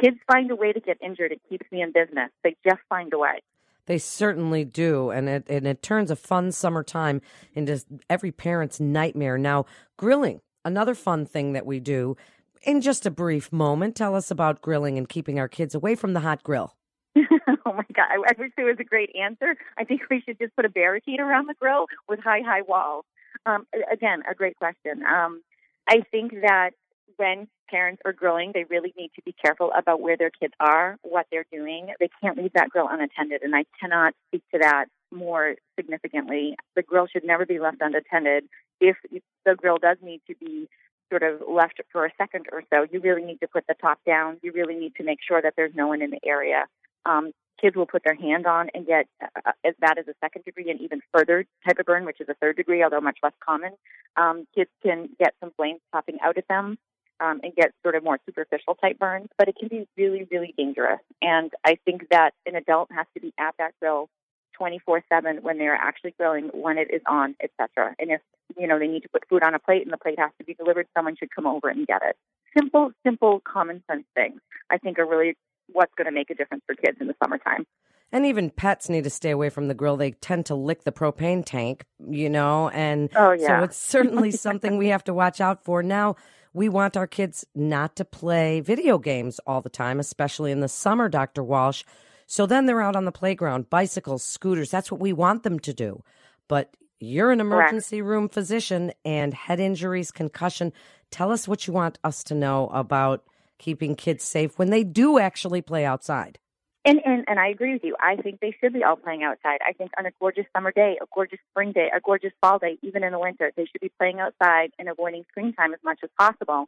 Kids 0.00 0.18
find 0.30 0.50
a 0.50 0.56
way 0.56 0.72
to 0.72 0.80
get 0.80 0.98
injured. 1.02 1.32
It 1.32 1.40
keeps 1.48 1.66
me 1.72 1.82
in 1.82 1.92
business. 1.92 2.30
They 2.44 2.54
just 2.64 2.80
find 2.88 3.12
a 3.12 3.18
way. 3.18 3.40
They 3.86 3.98
certainly 3.98 4.64
do, 4.64 5.10
and 5.10 5.28
it 5.28 5.44
and 5.48 5.66
it 5.66 5.82
turns 5.82 6.10
a 6.10 6.16
fun 6.16 6.52
summertime 6.52 7.20
into 7.54 7.82
every 8.10 8.32
parent's 8.32 8.80
nightmare. 8.80 9.38
Now, 9.38 9.66
grilling, 9.96 10.40
another 10.64 10.94
fun 10.94 11.24
thing 11.24 11.52
that 11.52 11.66
we 11.66 11.80
do. 11.80 12.16
In 12.62 12.80
just 12.80 13.06
a 13.06 13.10
brief 13.10 13.52
moment, 13.52 13.94
tell 13.94 14.16
us 14.16 14.30
about 14.30 14.60
grilling 14.60 14.98
and 14.98 15.08
keeping 15.08 15.38
our 15.38 15.46
kids 15.46 15.74
away 15.74 15.94
from 15.94 16.14
the 16.14 16.20
hot 16.20 16.42
grill. 16.42 16.74
oh 17.16 17.72
my 17.72 17.84
God. 17.94 18.06
I, 18.10 18.34
wish 18.36 18.50
there 18.56 18.66
was 18.66 18.76
a 18.80 18.84
great 18.84 19.14
answer. 19.14 19.56
I 19.78 19.84
think 19.84 20.02
we 20.10 20.20
should 20.20 20.38
just 20.38 20.54
put 20.56 20.64
a 20.64 20.68
barricade 20.68 21.20
around 21.20 21.48
the 21.48 21.54
grill 21.54 21.86
with 22.08 22.18
high, 22.18 22.40
high 22.44 22.62
walls. 22.62 23.04
Um, 23.44 23.66
again, 23.92 24.22
a 24.28 24.34
great 24.34 24.56
question. 24.56 25.04
Um, 25.04 25.42
I 25.88 26.00
think 26.10 26.32
that 26.42 26.70
when 27.16 27.48
parents 27.68 28.02
are 28.04 28.12
grilling, 28.12 28.52
they 28.52 28.64
really 28.64 28.92
need 28.96 29.10
to 29.16 29.22
be 29.22 29.32
careful 29.32 29.70
about 29.76 30.00
where 30.00 30.16
their 30.16 30.30
kids 30.30 30.54
are, 30.60 30.96
what 31.02 31.26
they're 31.30 31.46
doing. 31.50 31.92
They 31.98 32.10
can't 32.20 32.36
leave 32.36 32.52
that 32.54 32.70
grill 32.70 32.88
unattended, 32.90 33.42
and 33.42 33.54
I 33.54 33.64
cannot 33.80 34.14
speak 34.28 34.42
to 34.52 34.58
that 34.60 34.86
more 35.12 35.54
significantly. 35.78 36.56
The 36.74 36.82
grill 36.82 37.06
should 37.06 37.24
never 37.24 37.46
be 37.46 37.58
left 37.58 37.78
unattended. 37.80 38.44
If 38.80 38.96
the 39.44 39.54
grill 39.54 39.78
does 39.78 39.96
need 40.02 40.20
to 40.28 40.34
be 40.36 40.68
sort 41.10 41.22
of 41.22 41.42
left 41.48 41.80
for 41.92 42.04
a 42.04 42.10
second 42.18 42.46
or 42.52 42.62
so, 42.70 42.86
you 42.90 43.00
really 43.00 43.22
need 43.22 43.40
to 43.40 43.48
put 43.48 43.64
the 43.66 43.74
top 43.80 43.98
down. 44.04 44.38
You 44.42 44.52
really 44.52 44.74
need 44.74 44.94
to 44.96 45.04
make 45.04 45.18
sure 45.26 45.40
that 45.40 45.54
there's 45.56 45.74
no 45.74 45.88
one 45.88 46.02
in 46.02 46.10
the 46.10 46.20
area. 46.24 46.64
Um, 47.04 47.32
kids 47.60 47.76
will 47.76 47.86
put 47.86 48.02
their 48.04 48.16
hand 48.16 48.46
on 48.46 48.68
and 48.74 48.86
get 48.86 49.06
uh, 49.22 49.52
as 49.64 49.74
bad 49.80 49.98
as 49.98 50.08
a 50.08 50.14
second 50.20 50.44
degree 50.44 50.70
and 50.70 50.80
even 50.80 51.00
further 51.14 51.46
type 51.64 51.78
of 51.78 51.86
burn, 51.86 52.04
which 52.04 52.20
is 52.20 52.28
a 52.28 52.34
third 52.34 52.56
degree, 52.56 52.82
although 52.82 53.00
much 53.00 53.18
less 53.22 53.32
common. 53.44 53.72
Um, 54.16 54.46
kids 54.54 54.70
can 54.82 55.08
get 55.18 55.34
some 55.40 55.52
flames 55.56 55.80
popping 55.92 56.18
out 56.22 56.36
at 56.36 56.48
them 56.48 56.76
um, 57.20 57.40
and 57.42 57.54
get 57.54 57.72
sort 57.82 57.94
of 57.94 58.04
more 58.04 58.18
superficial 58.26 58.74
type 58.74 58.98
burns, 58.98 59.28
but 59.38 59.48
it 59.48 59.56
can 59.58 59.68
be 59.68 59.86
really, 59.96 60.26
really 60.30 60.54
dangerous. 60.56 61.00
And 61.22 61.50
I 61.64 61.78
think 61.84 62.08
that 62.10 62.32
an 62.46 62.56
adult 62.56 62.90
has 62.92 63.06
to 63.14 63.20
be 63.20 63.32
at 63.38 63.54
that 63.58 63.72
grill 63.80 64.08
24 64.56 65.02
7 65.08 65.38
when 65.42 65.58
they're 65.58 65.74
actually 65.74 66.14
grilling, 66.18 66.50
when 66.52 66.78
it 66.78 66.88
is 66.90 67.02
on, 67.06 67.34
etc. 67.42 67.94
And 67.98 68.10
if, 68.10 68.20
you 68.56 68.66
know, 68.66 68.78
they 68.78 68.86
need 68.86 69.02
to 69.02 69.08
put 69.08 69.28
food 69.28 69.42
on 69.42 69.54
a 69.54 69.58
plate 69.58 69.82
and 69.82 69.92
the 69.92 69.98
plate 69.98 70.18
has 70.18 70.30
to 70.38 70.44
be 70.44 70.54
delivered, 70.54 70.86
someone 70.96 71.16
should 71.16 71.30
come 71.34 71.46
over 71.46 71.68
and 71.68 71.86
get 71.86 72.02
it. 72.04 72.16
Simple, 72.56 72.90
simple, 73.04 73.40
common 73.40 73.82
sense 73.90 74.04
things 74.14 74.40
I 74.70 74.78
think 74.78 74.98
are 74.98 75.06
really 75.06 75.36
what's 75.72 75.92
going 75.96 76.06
to 76.06 76.12
make 76.12 76.30
a 76.30 76.34
difference 76.34 76.62
for 76.66 76.74
kids 76.74 76.98
in 77.00 77.06
the 77.06 77.14
summertime. 77.22 77.66
And 78.12 78.24
even 78.24 78.50
pets 78.50 78.88
need 78.88 79.04
to 79.04 79.10
stay 79.10 79.30
away 79.30 79.50
from 79.50 79.66
the 79.66 79.74
grill. 79.74 79.96
They 79.96 80.12
tend 80.12 80.46
to 80.46 80.54
lick 80.54 80.84
the 80.84 80.92
propane 80.92 81.44
tank, 81.44 81.84
you 82.08 82.30
know, 82.30 82.68
and 82.68 83.10
oh, 83.16 83.32
yeah. 83.32 83.46
so 83.46 83.64
it's 83.64 83.76
certainly 83.76 84.30
something 84.46 84.76
we 84.76 84.88
have 84.88 85.04
to 85.04 85.14
watch 85.14 85.40
out 85.40 85.64
for. 85.64 85.82
Now, 85.82 86.14
we 86.56 86.70
want 86.70 86.96
our 86.96 87.06
kids 87.06 87.44
not 87.54 87.96
to 87.96 88.04
play 88.04 88.60
video 88.60 88.96
games 88.96 89.38
all 89.46 89.60
the 89.60 89.68
time, 89.68 90.00
especially 90.00 90.50
in 90.50 90.60
the 90.60 90.68
summer, 90.68 91.06
Dr. 91.06 91.44
Walsh. 91.44 91.84
So 92.26 92.46
then 92.46 92.64
they're 92.64 92.80
out 92.80 92.96
on 92.96 93.04
the 93.04 93.12
playground, 93.12 93.68
bicycles, 93.68 94.24
scooters. 94.24 94.70
That's 94.70 94.90
what 94.90 94.98
we 94.98 95.12
want 95.12 95.42
them 95.42 95.58
to 95.60 95.74
do. 95.74 96.02
But 96.48 96.74
you're 96.98 97.30
an 97.30 97.40
emergency 97.40 97.98
Correct. 97.98 98.08
room 98.08 98.28
physician 98.30 98.92
and 99.04 99.34
head 99.34 99.60
injuries, 99.60 100.10
concussion. 100.10 100.72
Tell 101.10 101.30
us 101.30 101.46
what 101.46 101.66
you 101.66 101.74
want 101.74 101.98
us 102.02 102.24
to 102.24 102.34
know 102.34 102.68
about 102.68 103.22
keeping 103.58 103.94
kids 103.94 104.24
safe 104.24 104.58
when 104.58 104.70
they 104.70 104.82
do 104.82 105.18
actually 105.18 105.60
play 105.60 105.84
outside. 105.84 106.38
And, 106.86 107.00
and 107.04 107.24
and 107.26 107.40
I 107.40 107.48
agree 107.48 107.72
with 107.72 107.82
you. 107.82 107.96
I 108.00 108.14
think 108.14 108.38
they 108.38 108.54
should 108.60 108.72
be 108.72 108.84
all 108.84 108.94
playing 108.94 109.24
outside. 109.24 109.58
I 109.66 109.72
think 109.72 109.90
on 109.98 110.06
a 110.06 110.12
gorgeous 110.20 110.46
summer 110.54 110.70
day, 110.70 110.96
a 111.02 111.06
gorgeous 111.12 111.40
spring 111.50 111.72
day, 111.72 111.90
a 111.94 111.98
gorgeous 112.00 112.30
fall 112.40 112.60
day, 112.60 112.78
even 112.80 113.02
in 113.02 113.10
the 113.10 113.18
winter, 113.18 113.50
they 113.56 113.64
should 113.64 113.80
be 113.80 113.90
playing 113.98 114.20
outside 114.20 114.70
and 114.78 114.88
avoiding 114.88 115.24
screen 115.28 115.52
time 115.52 115.74
as 115.74 115.80
much 115.84 115.98
as 116.04 116.10
possible. 116.16 116.66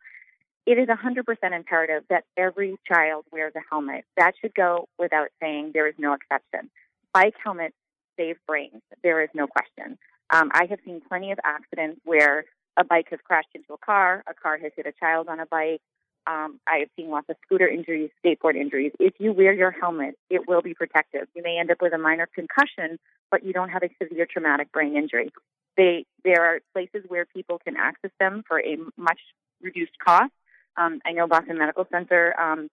It 0.67 0.77
is 0.77 0.89
100% 0.89 1.57
imperative 1.57 2.03
that 2.11 2.25
every 2.37 2.77
child 2.87 3.27
wears 3.31 3.53
a 3.57 3.61
helmet. 3.71 4.05
That 4.17 4.33
should 4.41 4.55
go 4.55 4.89
without 4.99 5.29
saying. 5.41 5.71
There 5.73 5.87
is 5.87 5.95
no 5.99 6.15
exception. 6.15 6.69
Bike 7.15 7.35
helmets 7.43 7.77
save 8.19 8.37
brains. 8.45 8.83
There 9.05 9.23
is 9.23 9.31
no 9.35 9.47
question. 9.47 9.99
Um, 10.31 10.51
I 10.53 10.67
have 10.69 10.81
seen 10.85 11.01
plenty 11.09 11.31
of 11.31 11.39
accidents 11.45 12.01
where 12.05 12.45
a 12.77 12.83
bike 12.83 13.07
has 13.11 13.21
crashed 13.25 13.49
into 13.55 13.73
a 13.73 13.79
car, 13.79 14.25
a 14.29 14.35
car 14.35 14.59
has 14.59 14.73
hit 14.77 14.87
a 14.87 14.93
child 14.93 15.29
on 15.29 15.39
a 15.39 15.47
bike, 15.47 15.81
um, 16.29 16.61
I 16.67 16.81
have 16.81 16.89
seen 16.95 17.09
lots 17.09 17.29
of 17.31 17.37
scooter 17.45 17.67
injuries, 17.67 18.11
skateboard 18.23 18.55
injuries. 18.55 18.93
If 19.01 19.15
you 19.19 19.33
wear 19.33 19.53
your 19.55 19.71
helmet, 19.71 20.17
it 20.29 20.47
will 20.47 20.61
be 20.61 20.75
protective. 20.75 21.27
You 21.35 21.43
may 21.43 21.59
end 21.59 21.71
up 21.71 21.79
with 21.81 21.95
a 21.95 21.99
minor 21.99 22.29
concussion, 22.33 22.99
but 23.31 23.45
you 23.45 23.55
don't 23.55 23.71
have 23.71 23.83
a 23.83 23.89
severe 24.03 24.27
traumatic 24.31 24.71
brain 24.71 24.95
injury. 24.95 25.33
They, 25.79 26.05
there 26.25 26.45
are 26.45 26.61
places 26.75 27.05
where 27.09 27.25
people 27.25 27.59
can 27.65 27.77
access 27.79 28.11
them 28.21 28.43
for 28.47 28.61
a 28.61 28.77
much 28.99 29.21
reduced 29.63 29.99
cost. 30.05 30.33
Um, 30.77 31.01
I 31.07 31.13
know 31.13 31.27
Boston 31.27 31.57
Medical 31.57 31.87
Center 31.91 32.39
um, 32.39 32.69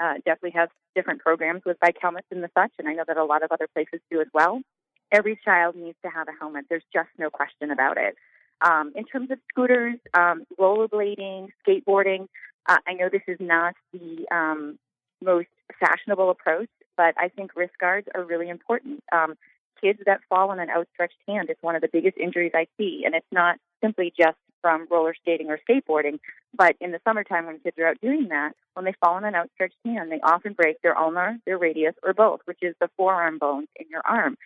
uh, 0.00 0.14
definitely 0.24 0.52
has 0.52 0.68
different 0.94 1.20
programs 1.20 1.62
with 1.66 1.80
bike 1.80 1.96
helmets 2.00 2.28
and 2.30 2.44
the 2.44 2.50
such, 2.56 2.72
and 2.78 2.88
I 2.88 2.92
know 2.92 3.04
that 3.08 3.16
a 3.16 3.24
lot 3.24 3.42
of 3.42 3.50
other 3.50 3.66
places 3.74 4.00
do 4.10 4.20
as 4.20 4.28
well. 4.32 4.60
Every 5.10 5.38
child 5.44 5.74
needs 5.74 5.98
to 6.04 6.10
have 6.10 6.28
a 6.28 6.32
helmet. 6.38 6.66
There's 6.68 6.84
just 6.92 7.08
no 7.18 7.28
question 7.28 7.72
about 7.72 7.98
it. 7.98 8.14
Um, 8.62 8.92
in 8.94 9.04
terms 9.04 9.30
of 9.30 9.38
scooters, 9.50 9.96
um, 10.14 10.44
rollerblading, 10.58 11.48
skateboarding, 11.66 12.28
uh, 12.68 12.78
I 12.86 12.94
know 12.94 13.08
this 13.10 13.22
is 13.26 13.38
not 13.40 13.74
the 13.92 14.26
um, 14.30 14.78
most 15.22 15.48
fashionable 15.78 16.30
approach, 16.30 16.68
but 16.96 17.14
I 17.18 17.28
think 17.28 17.56
wrist 17.56 17.74
guards 17.80 18.06
are 18.14 18.24
really 18.24 18.48
important. 18.48 19.02
Um, 19.12 19.34
kids 19.80 20.00
that 20.06 20.20
fall 20.28 20.50
on 20.50 20.60
an 20.60 20.70
outstretched 20.70 21.16
hand 21.26 21.50
is 21.50 21.56
one 21.60 21.74
of 21.74 21.82
the 21.82 21.88
biggest 21.88 22.18
injuries 22.18 22.52
I 22.54 22.66
see, 22.76 23.02
and 23.04 23.14
it's 23.14 23.26
not 23.32 23.56
simply 23.82 24.12
just 24.18 24.36
from 24.60 24.86
roller 24.90 25.14
skating 25.14 25.48
or 25.50 25.58
skateboarding, 25.68 26.18
but 26.54 26.76
in 26.80 26.92
the 26.92 27.00
summertime 27.04 27.46
when 27.46 27.58
kids 27.60 27.78
are 27.78 27.86
out 27.86 28.00
doing 28.02 28.28
that, 28.28 28.52
when 28.74 28.84
they 28.84 28.94
fall 29.00 29.14
on 29.14 29.24
an 29.24 29.34
outstretched 29.34 29.76
hand, 29.86 30.12
they 30.12 30.20
often 30.20 30.52
break 30.52 30.80
their 30.82 30.98
ulnar, 30.98 31.36
their 31.46 31.58
radius, 31.58 31.94
or 32.02 32.12
both, 32.12 32.40
which 32.44 32.58
is 32.62 32.74
the 32.80 32.90
forearm 32.96 33.38
bones 33.38 33.68
in 33.76 33.86
your 33.90 34.02
arm. 34.06 34.36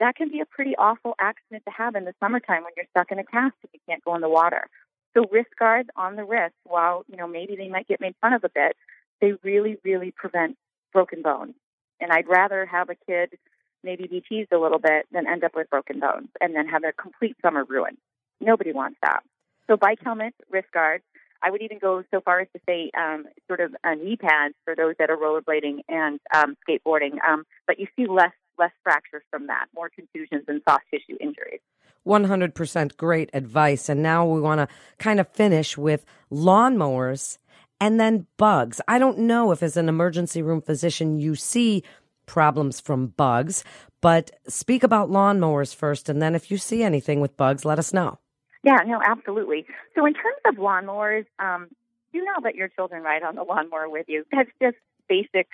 That 0.00 0.16
can 0.16 0.30
be 0.30 0.40
a 0.40 0.46
pretty 0.46 0.74
awful 0.76 1.14
accident 1.18 1.62
to 1.66 1.72
have 1.72 1.94
in 1.94 2.04
the 2.04 2.14
summertime 2.20 2.64
when 2.64 2.72
you're 2.76 2.86
stuck 2.90 3.10
in 3.12 3.18
a 3.18 3.24
cast 3.24 3.54
and 3.62 3.70
you 3.72 3.80
can't 3.88 4.04
go 4.04 4.14
in 4.14 4.20
the 4.20 4.28
water. 4.28 4.68
So 5.14 5.26
wrist 5.30 5.50
guards 5.58 5.88
on 5.96 6.16
the 6.16 6.24
wrist, 6.24 6.54
while 6.64 7.04
you 7.08 7.16
know 7.16 7.26
maybe 7.26 7.56
they 7.56 7.68
might 7.68 7.88
get 7.88 8.00
made 8.00 8.14
fun 8.20 8.32
of 8.32 8.44
a 8.44 8.48
bit, 8.48 8.76
they 9.20 9.32
really, 9.42 9.76
really 9.84 10.10
prevent 10.10 10.56
broken 10.92 11.22
bones. 11.22 11.54
And 12.00 12.10
I'd 12.10 12.28
rather 12.28 12.66
have 12.66 12.90
a 12.90 12.96
kid 13.06 13.38
maybe 13.84 14.06
be 14.06 14.20
teased 14.20 14.52
a 14.52 14.58
little 14.58 14.78
bit 14.78 15.06
than 15.12 15.26
end 15.26 15.44
up 15.44 15.54
with 15.54 15.70
broken 15.70 16.00
bones 16.00 16.28
and 16.40 16.54
then 16.54 16.68
have 16.68 16.84
a 16.84 16.92
complete 16.92 17.36
summer 17.42 17.64
ruined. 17.64 17.98
Nobody 18.40 18.72
wants 18.72 18.98
that. 19.02 19.20
So 19.68 19.76
bike 19.76 19.98
helmets, 20.02 20.36
wrist 20.50 20.68
guards. 20.72 21.04
I 21.42 21.50
would 21.50 21.62
even 21.62 21.78
go 21.78 22.04
so 22.10 22.20
far 22.20 22.40
as 22.40 22.48
to 22.54 22.60
say 22.68 22.90
um, 22.96 23.24
sort 23.48 23.60
of 23.60 23.74
uh, 23.82 23.94
knee 23.94 24.16
pads 24.16 24.54
for 24.64 24.76
those 24.76 24.94
that 24.98 25.10
are 25.10 25.16
rollerblading 25.16 25.80
and 25.88 26.20
um, 26.34 26.56
skateboarding. 26.68 27.18
Um, 27.26 27.44
but 27.66 27.78
you 27.80 27.86
see 27.96 28.06
less 28.06 28.32
less 28.58 28.72
fractures 28.84 29.22
from 29.30 29.46
that, 29.46 29.66
more 29.74 29.88
contusions 29.88 30.44
and 30.46 30.60
soft 30.68 30.84
tissue 30.90 31.16
injuries. 31.20 31.60
100% 32.06 32.96
great 32.96 33.30
advice. 33.32 33.88
And 33.88 34.02
now 34.02 34.26
we 34.26 34.40
want 34.40 34.60
to 34.60 34.74
kind 34.98 35.20
of 35.20 35.28
finish 35.28 35.76
with 35.78 36.04
lawnmowers 36.30 37.38
and 37.80 37.98
then 37.98 38.26
bugs. 38.36 38.80
I 38.86 38.98
don't 38.98 39.18
know 39.18 39.50
if, 39.50 39.62
as 39.62 39.76
an 39.76 39.88
emergency 39.88 40.40
room 40.42 40.62
physician, 40.62 41.18
you 41.18 41.34
see 41.34 41.82
problems 42.26 42.80
from 42.80 43.08
bugs, 43.08 43.64
But 44.00 44.32
speak 44.48 44.82
about 44.82 45.10
lawnmowers 45.10 45.74
first, 45.74 46.08
and 46.08 46.20
then 46.20 46.34
if 46.34 46.50
you 46.50 46.58
see 46.58 46.82
anything 46.82 47.20
with 47.20 47.36
bugs, 47.36 47.64
let 47.64 47.78
us 47.78 47.92
know. 47.92 48.18
Yeah, 48.64 48.78
no, 48.86 49.00
absolutely. 49.04 49.64
So, 49.94 50.06
in 50.06 50.14
terms 50.14 50.38
of 50.44 50.56
lawnmowers, 50.56 51.24
um, 51.38 51.68
do 52.12 52.20
not 52.24 52.42
let 52.42 52.54
your 52.56 52.68
children 52.68 53.02
ride 53.02 53.22
on 53.22 53.36
the 53.36 53.44
lawnmower 53.44 53.88
with 53.88 54.06
you. 54.08 54.24
That's 54.32 54.50
just 54.60 54.76
basic 55.08 55.48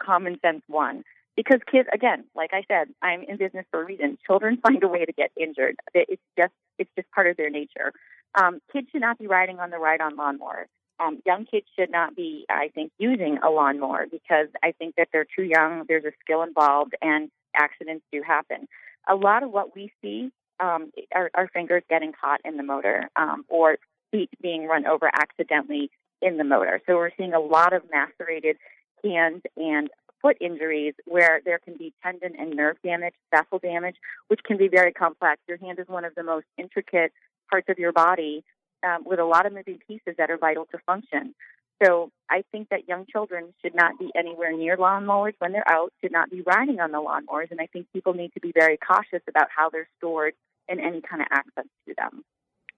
common 0.00 0.38
sense 0.40 0.62
one. 0.68 1.02
Because 1.38 1.60
kids, 1.70 1.88
again, 1.94 2.24
like 2.34 2.50
I 2.52 2.64
said, 2.66 2.88
I'm 3.00 3.22
in 3.22 3.36
business 3.36 3.64
for 3.70 3.80
a 3.80 3.84
reason. 3.84 4.18
Children 4.26 4.58
find 4.62 4.82
a 4.82 4.88
way 4.88 5.04
to 5.04 5.12
get 5.12 5.30
injured. 5.40 5.76
It's 5.94 6.20
just 6.36 6.52
it's 6.80 6.90
just 6.96 7.08
part 7.12 7.28
of 7.28 7.36
their 7.36 7.48
nature. 7.48 7.92
Um, 8.34 8.58
kids 8.72 8.88
should 8.90 9.02
not 9.02 9.18
be 9.18 9.28
riding 9.28 9.60
on 9.60 9.70
the 9.70 9.78
ride-on 9.78 10.16
lawnmower. 10.16 10.66
Um, 10.98 11.22
young 11.24 11.46
kids 11.46 11.66
should 11.78 11.92
not 11.92 12.16
be, 12.16 12.44
I 12.50 12.70
think, 12.74 12.90
using 12.98 13.38
a 13.38 13.50
lawnmower 13.50 14.06
because 14.10 14.48
I 14.64 14.72
think 14.72 14.96
that 14.96 15.10
they're 15.12 15.26
too 15.36 15.44
young. 15.44 15.84
There's 15.86 16.04
a 16.04 16.10
skill 16.20 16.42
involved, 16.42 16.94
and 17.00 17.30
accidents 17.54 18.04
do 18.10 18.20
happen. 18.26 18.66
A 19.08 19.14
lot 19.14 19.44
of 19.44 19.52
what 19.52 19.76
we 19.76 19.92
see 20.02 20.32
um, 20.58 20.90
are, 21.14 21.30
are 21.34 21.48
fingers 21.54 21.84
getting 21.88 22.12
caught 22.20 22.40
in 22.44 22.56
the 22.56 22.64
motor 22.64 23.10
um, 23.14 23.44
or 23.48 23.78
feet 24.10 24.30
being 24.42 24.66
run 24.66 24.86
over 24.86 25.08
accidentally 25.14 25.92
in 26.20 26.36
the 26.36 26.44
motor. 26.44 26.80
So 26.84 26.96
we're 26.96 27.12
seeing 27.16 27.32
a 27.32 27.40
lot 27.40 27.72
of 27.72 27.82
macerated 27.92 28.56
hands 29.04 29.42
and 29.56 29.88
foot 30.20 30.36
injuries 30.40 30.94
where 31.04 31.40
there 31.44 31.58
can 31.58 31.76
be 31.76 31.92
tendon 32.02 32.32
and 32.38 32.50
nerve 32.50 32.76
damage, 32.82 33.14
vessel 33.30 33.58
damage, 33.58 33.96
which 34.28 34.40
can 34.44 34.56
be 34.56 34.68
very 34.68 34.92
complex. 34.92 35.40
Your 35.48 35.58
hand 35.58 35.78
is 35.78 35.88
one 35.88 36.04
of 36.04 36.14
the 36.14 36.22
most 36.22 36.46
intricate 36.56 37.12
parts 37.50 37.68
of 37.68 37.78
your 37.78 37.92
body 37.92 38.44
um, 38.86 39.04
with 39.04 39.18
a 39.18 39.24
lot 39.24 39.46
of 39.46 39.52
moving 39.52 39.78
pieces 39.86 40.14
that 40.18 40.30
are 40.30 40.38
vital 40.38 40.66
to 40.72 40.78
function. 40.86 41.34
So 41.82 42.10
I 42.28 42.42
think 42.50 42.70
that 42.70 42.88
young 42.88 43.06
children 43.06 43.54
should 43.62 43.74
not 43.74 43.98
be 43.98 44.10
anywhere 44.16 44.52
near 44.56 44.76
lawnmowers 44.76 45.34
when 45.38 45.52
they're 45.52 45.68
out, 45.68 45.92
should 46.00 46.12
not 46.12 46.30
be 46.30 46.42
riding 46.42 46.80
on 46.80 46.90
the 46.90 46.98
lawnmowers, 46.98 47.50
and 47.52 47.60
I 47.60 47.66
think 47.66 47.86
people 47.92 48.14
need 48.14 48.32
to 48.34 48.40
be 48.40 48.52
very 48.52 48.76
cautious 48.76 49.22
about 49.28 49.46
how 49.54 49.70
they're 49.70 49.88
stored 49.98 50.34
and 50.68 50.80
any 50.80 51.00
kind 51.00 51.22
of 51.22 51.28
access 51.30 51.66
to 51.86 51.94
them. 51.96 52.24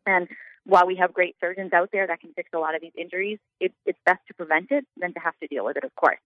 And 0.07 0.29
while 0.67 0.87
we 0.87 0.97
have 0.97 1.15
great 1.15 1.37
surgeons 1.41 1.73
out 1.73 1.91
there 1.93 2.07
that 2.07 2.21
can 2.21 2.33
fix 2.35 2.51
a 2.53 2.59
lot 2.59 2.75
of 2.75 2.83
these 2.83 2.93
injuries, 2.97 3.39
it, 3.59 3.73
it's 3.87 3.99
best 4.05 4.21
to 4.29 4.35
prevent 4.35 4.71
it 4.71 4.85
than 5.01 5.15
to 5.15 5.21
have 5.21 5.35
to 5.41 5.47
deal 5.47 5.65
with 5.65 5.79
it, 5.79 5.85
of 5.85 5.95
course. 5.95 6.19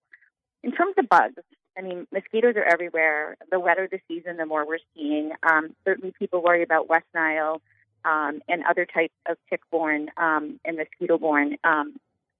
In 0.64 0.72
terms 0.72 0.94
of 0.96 1.10
bugs, 1.10 1.42
I 1.76 1.82
mean, 1.82 2.06
mosquitoes 2.10 2.54
are 2.56 2.64
everywhere. 2.64 3.36
The 3.50 3.60
wetter 3.60 3.86
the 3.86 4.00
season, 4.08 4.38
the 4.38 4.46
more 4.46 4.66
we're 4.66 4.78
seeing. 4.96 5.32
Um, 5.42 5.76
certainly, 5.84 6.14
people 6.18 6.42
worry 6.42 6.62
about 6.62 6.88
West 6.88 7.04
Nile 7.14 7.60
um, 8.06 8.40
and 8.48 8.64
other 8.64 8.86
types 8.86 9.12
of 9.28 9.36
tick-borne 9.50 10.08
um, 10.16 10.58
and 10.64 10.78
mosquito-borne 10.78 11.58
um, 11.64 11.96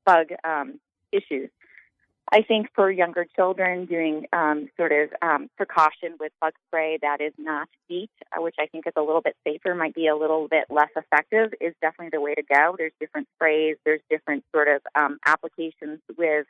bug 0.06 0.28
um, 0.42 0.80
issues. 1.12 1.50
I 2.32 2.40
think 2.40 2.68
for 2.74 2.90
younger 2.90 3.26
children, 3.36 3.84
doing 3.84 4.26
um, 4.32 4.70
sort 4.78 4.92
of 4.92 5.10
precaution 5.58 6.16
with 6.18 6.32
bug 6.40 6.54
spray 6.66 6.98
that 7.02 7.20
is 7.20 7.34
not 7.36 7.68
DEET, 7.90 8.10
uh, 8.32 8.40
which 8.40 8.56
I 8.58 8.66
think 8.66 8.86
is 8.86 8.94
a 8.96 9.02
little 9.02 9.20
bit 9.20 9.36
safer, 9.46 9.74
might 9.74 9.94
be 9.94 10.06
a 10.06 10.16
little 10.16 10.48
bit 10.48 10.64
less 10.70 10.88
effective, 10.96 11.52
is 11.60 11.74
definitely 11.82 12.16
the 12.16 12.22
way 12.22 12.34
to 12.34 12.42
go. 12.42 12.74
There's 12.78 12.94
different 12.98 13.28
sprays, 13.36 13.76
there's 13.84 14.00
different 14.08 14.44
sort 14.54 14.68
of 14.68 14.80
applications 15.26 16.00
with 16.16 16.46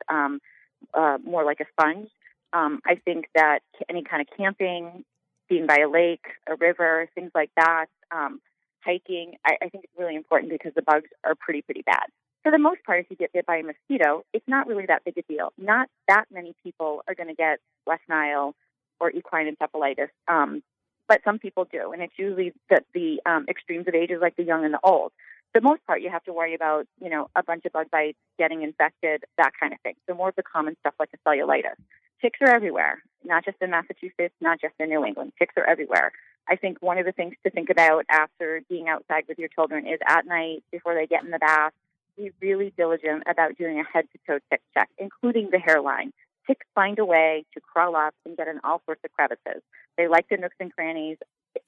uh, 0.92 1.18
more 1.24 1.44
like 1.44 1.60
a 1.60 1.66
sponge. 1.72 2.08
Um, 2.52 2.80
I 2.86 2.96
think 2.96 3.26
that 3.34 3.60
any 3.88 4.02
kind 4.02 4.20
of 4.20 4.28
camping, 4.36 5.04
being 5.48 5.66
by 5.66 5.78
a 5.84 5.88
lake, 5.88 6.24
a 6.48 6.56
river, 6.56 7.08
things 7.14 7.30
like 7.34 7.50
that, 7.56 7.86
um, 8.10 8.40
hiking, 8.84 9.34
I, 9.44 9.56
I 9.62 9.68
think 9.68 9.84
it's 9.84 9.92
really 9.98 10.14
important 10.14 10.52
because 10.52 10.72
the 10.74 10.82
bugs 10.82 11.08
are 11.24 11.34
pretty, 11.34 11.62
pretty 11.62 11.82
bad 11.82 12.06
for 12.44 12.52
the 12.52 12.58
most 12.58 12.84
part, 12.84 13.00
if 13.00 13.06
you 13.10 13.16
get 13.16 13.32
bit 13.32 13.46
by 13.46 13.56
a 13.56 13.62
mosquito, 13.62 14.22
it's 14.34 14.46
not 14.46 14.66
really 14.66 14.84
that 14.86 15.02
big 15.02 15.16
a 15.16 15.22
deal. 15.22 15.52
Not 15.58 15.88
that 16.08 16.26
many 16.30 16.54
people 16.62 17.02
are 17.08 17.14
going 17.14 17.30
to 17.30 17.34
get 17.34 17.58
West 17.86 18.02
Nile 18.06 18.54
or 19.00 19.10
equine 19.10 19.52
encephalitis, 19.52 20.10
um, 20.28 20.62
but 21.08 21.20
some 21.24 21.38
people 21.38 21.66
do, 21.70 21.92
and 21.92 22.02
it's 22.02 22.12
usually 22.18 22.52
the, 22.68 22.80
the 22.92 23.20
um, 23.26 23.46
extremes 23.48 23.88
of 23.88 23.94
ages, 23.94 24.18
like 24.20 24.36
the 24.36 24.44
young 24.44 24.64
and 24.64 24.74
the 24.74 24.80
old. 24.84 25.10
The 25.54 25.60
most 25.60 25.86
part, 25.86 26.02
you 26.02 26.10
have 26.10 26.24
to 26.24 26.32
worry 26.32 26.54
about, 26.54 26.86
you 27.00 27.08
know, 27.08 27.30
a 27.36 27.42
bunch 27.42 27.64
of 27.64 27.72
bug 27.72 27.86
bites, 27.90 28.18
getting 28.38 28.62
infected, 28.62 29.24
that 29.38 29.52
kind 29.58 29.72
of 29.72 29.80
thing. 29.80 29.94
So 30.08 30.14
more 30.14 30.30
of 30.30 30.34
the 30.34 30.42
common 30.42 30.76
stuff 30.80 30.94
like 30.98 31.10
a 31.14 31.28
cellulitis. 31.28 31.76
Ticks 32.20 32.40
are 32.40 32.52
everywhere, 32.52 33.02
not 33.22 33.44
just 33.44 33.58
in 33.60 33.70
Massachusetts, 33.70 34.34
not 34.40 34.60
just 34.60 34.74
in 34.80 34.88
New 34.88 35.04
England. 35.04 35.32
Ticks 35.38 35.54
are 35.56 35.64
everywhere. 35.64 36.10
I 36.48 36.56
think 36.56 36.78
one 36.80 36.98
of 36.98 37.06
the 37.06 37.12
things 37.12 37.34
to 37.44 37.50
think 37.50 37.70
about 37.70 38.04
after 38.08 38.62
being 38.68 38.88
outside 38.88 39.24
with 39.28 39.38
your 39.38 39.48
children 39.48 39.86
is 39.86 40.00
at 40.06 40.26
night 40.26 40.64
before 40.72 40.94
they 40.94 41.06
get 41.06 41.22
in 41.22 41.30
the 41.30 41.38
bath, 41.38 41.72
be 42.16 42.30
really 42.40 42.72
diligent 42.76 43.22
about 43.28 43.56
doing 43.56 43.78
a 43.78 43.84
head 43.84 44.06
to 44.12 44.18
toe 44.26 44.38
tick 44.50 44.60
check, 44.74 44.88
including 44.98 45.50
the 45.50 45.58
hairline. 45.58 46.12
Ticks 46.46 46.66
find 46.74 46.98
a 46.98 47.04
way 47.04 47.44
to 47.54 47.60
crawl 47.60 47.96
up 47.96 48.14
and 48.26 48.36
get 48.36 48.48
in 48.48 48.60
all 48.64 48.82
sorts 48.84 49.00
of 49.04 49.12
crevices. 49.12 49.62
They 49.96 50.08
like 50.08 50.28
the 50.28 50.36
nooks 50.36 50.56
and 50.60 50.74
crannies. 50.74 51.16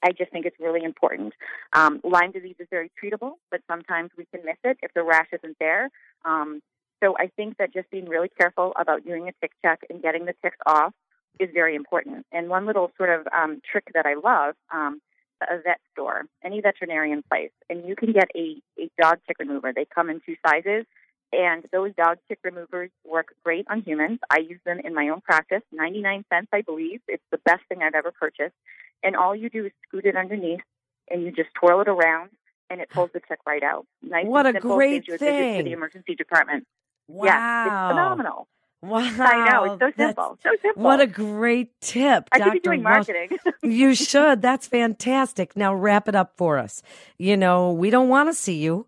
I 0.03 0.11
just 0.11 0.31
think 0.31 0.45
it's 0.45 0.59
really 0.59 0.83
important. 0.83 1.33
Um, 1.73 2.01
Lyme 2.03 2.31
disease 2.31 2.55
is 2.59 2.67
very 2.69 2.91
treatable, 3.01 3.33
but 3.51 3.61
sometimes 3.69 4.11
we 4.17 4.25
can 4.25 4.45
miss 4.45 4.57
it 4.63 4.77
if 4.81 4.93
the 4.93 5.03
rash 5.03 5.27
isn't 5.33 5.57
there. 5.59 5.89
Um, 6.25 6.61
so 7.03 7.15
I 7.19 7.27
think 7.35 7.57
that 7.57 7.73
just 7.73 7.89
being 7.91 8.07
really 8.07 8.29
careful 8.29 8.73
about 8.79 9.05
doing 9.05 9.27
a 9.27 9.31
tick 9.41 9.51
check 9.63 9.81
and 9.89 10.01
getting 10.01 10.25
the 10.25 10.33
ticks 10.41 10.57
off 10.65 10.93
is 11.39 11.49
very 11.53 11.75
important. 11.75 12.25
And 12.31 12.49
one 12.49 12.65
little 12.65 12.91
sort 12.97 13.09
of 13.09 13.27
um, 13.27 13.61
trick 13.69 13.85
that 13.93 14.05
I 14.05 14.15
love 14.15 14.55
um, 14.73 14.99
a 15.41 15.57
vet 15.57 15.79
store, 15.91 16.23
any 16.43 16.61
veterinarian 16.61 17.23
place, 17.29 17.51
and 17.69 17.87
you 17.87 17.95
can 17.95 18.11
get 18.11 18.29
a, 18.35 18.55
a 18.79 18.89
dog 18.99 19.19
tick 19.27 19.37
remover. 19.39 19.71
They 19.73 19.85
come 19.85 20.09
in 20.09 20.21
two 20.25 20.35
sizes, 20.45 20.85
and 21.31 21.65
those 21.71 21.93
dog 21.95 22.17
tick 22.27 22.39
removers 22.43 22.89
work 23.05 23.33
great 23.43 23.65
on 23.69 23.81
humans. 23.81 24.19
I 24.29 24.39
use 24.39 24.59
them 24.65 24.79
in 24.83 24.93
my 24.93 25.09
own 25.09 25.21
practice, 25.21 25.61
99 25.71 26.25
cents, 26.31 26.47
I 26.53 26.61
believe. 26.61 27.01
It's 27.07 27.23
the 27.31 27.39
best 27.39 27.61
thing 27.67 27.79
I've 27.81 27.95
ever 27.95 28.11
purchased. 28.11 28.55
And 29.03 29.15
all 29.15 29.35
you 29.35 29.49
do 29.49 29.65
is 29.65 29.71
scoot 29.87 30.05
it 30.05 30.15
underneath, 30.15 30.61
and 31.09 31.23
you 31.23 31.31
just 31.31 31.49
twirl 31.59 31.81
it 31.81 31.87
around, 31.87 32.31
and 32.69 32.81
it 32.81 32.89
pulls 32.89 33.11
the 33.13 33.19
tick 33.19 33.39
right 33.45 33.63
out. 33.63 33.85
Nice 34.01 34.25
what 34.25 34.45
a 34.45 34.53
simple, 34.53 34.75
great 34.75 35.07
a 35.09 35.17
thing! 35.17 35.57
To 35.59 35.63
the 35.63 35.73
emergency 35.73 36.15
department. 36.15 36.65
Wow, 37.07 37.25
yeah, 37.25 37.65
it's 37.65 37.91
phenomenal. 37.93 38.47
Wow. 38.81 38.99
I 39.19 39.49
know. 39.49 39.73
It's 39.73 39.79
so 39.81 39.91
simple. 40.03 40.37
So 40.43 40.49
simple. 40.61 40.83
What 40.83 40.99
a 40.99 41.07
great 41.07 41.79
tip. 41.81 42.29
I 42.31 42.37
Dr. 42.37 42.51
could 42.51 42.53
be 42.53 42.59
doing 42.59 42.83
Walsh. 42.83 43.07
marketing. 43.07 43.37
you 43.63 43.95
should. 43.95 44.41
That's 44.41 44.67
fantastic. 44.67 45.55
Now 45.55 45.73
wrap 45.73 46.07
it 46.07 46.15
up 46.15 46.33
for 46.37 46.57
us. 46.57 46.83
You 47.17 47.37
know, 47.37 47.71
we 47.71 47.89
don't 47.89 48.09
want 48.09 48.29
to 48.29 48.33
see 48.33 48.57
you 48.57 48.85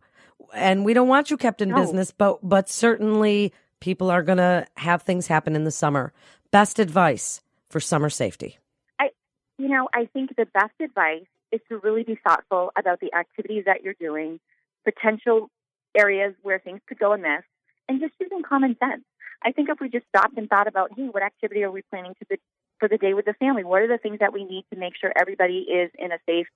and 0.53 0.85
we 0.85 0.93
don't 0.93 1.07
want 1.07 1.29
you 1.31 1.37
kept 1.37 1.61
in 1.61 1.69
No. 1.69 1.75
business, 1.75 2.11
but 2.11 2.39
but 2.41 2.69
certainly 2.69 3.53
people 3.79 4.09
are 4.09 4.23
going 4.23 4.37
to 4.37 4.65
have 4.77 5.03
things 5.03 5.27
happen 5.27 5.55
in 5.55 5.63
the 5.63 5.71
summer. 5.71 6.11
Best 6.51 6.79
advice 6.79 7.41
for 7.69 7.79
summer 7.79 8.09
safety. 8.09 8.57
I 8.99 9.11
you 9.57 9.67
know, 9.69 9.89
I 9.93 10.05
think 10.05 10.35
the 10.35 10.45
best 10.45 10.73
advice 10.81 11.25
is 11.51 11.61
to 11.69 11.77
really 11.77 12.03
be 12.03 12.15
thoughtful 12.23 12.71
about 12.77 12.99
the 12.99 13.13
activities 13.13 13.65
that 13.65 13.83
you're 13.83 13.95
doing, 13.99 14.39
potential 14.85 15.49
areas 15.97 16.33
where 16.43 16.59
things 16.59 16.79
could 16.87 16.99
go 16.99 17.13
amiss, 17.13 17.43
and 17.87 17.99
just 17.99 18.13
using 18.19 18.43
common 18.43 18.77
sense. 18.79 19.03
I 19.41 19.51
think 19.51 19.69
if 19.69 19.79
we 19.79 19.89
just 19.89 20.05
stopped 20.07 20.37
and 20.37 20.49
thought 20.49 20.67
about, 20.67 20.91
hey, 20.95 21.07
what 21.09 21.23
activity 21.23 21.63
are 21.63 21.71
we 21.71 21.81
planning 21.89 22.13
to 22.19 22.25
the, 22.29 22.37
for 22.77 22.87
the 22.87 22.97
day 22.97 23.13
with 23.13 23.25
the 23.25 23.33
family? 23.33 23.63
What 23.63 23.81
are 23.81 23.87
the 23.87 23.97
things 23.97 24.19
that 24.19 24.33
we 24.33 24.43
need 24.43 24.65
to 24.71 24.77
make 24.79 24.93
sure 24.99 25.11
everybody 25.19 25.59
is 25.59 25.89
in 25.97 26.11
a 26.11 26.19
safe 26.27 26.47